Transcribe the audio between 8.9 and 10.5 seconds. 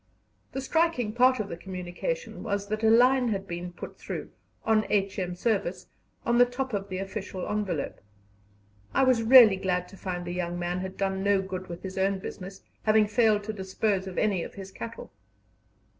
I was really glad to find the